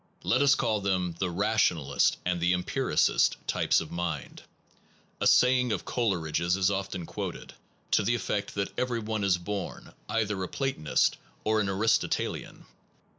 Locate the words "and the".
2.25-2.53